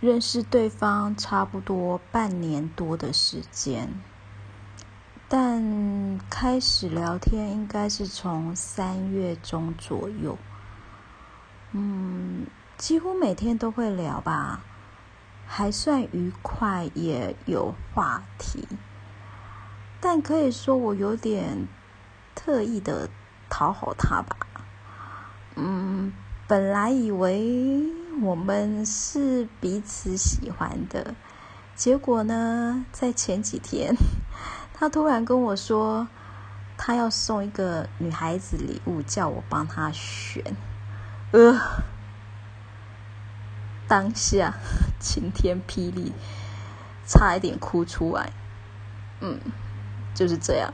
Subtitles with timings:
[0.00, 4.00] 认识对方差不多半年多的时间，
[5.28, 10.38] 但开始聊天应该是从三月中左右。
[11.72, 14.60] 嗯，几乎每天都会聊吧，
[15.44, 18.68] 还算愉快，也有话题。
[20.00, 21.66] 但可以说我有点
[22.36, 23.10] 特意的
[23.50, 24.36] 讨好他吧。
[25.56, 26.12] 嗯，
[26.46, 27.97] 本来以为。
[28.20, 31.14] 我们是彼此喜欢的，
[31.74, 33.94] 结果呢，在前几天，
[34.74, 36.08] 他突然跟我说，
[36.76, 40.42] 他要送一个女孩子礼物，叫我帮他选。
[41.30, 41.60] 呃，
[43.86, 44.54] 当下
[44.98, 46.12] 晴天霹雳，
[47.06, 48.32] 差一点哭出来。
[49.20, 49.38] 嗯，
[50.14, 50.72] 就是这样。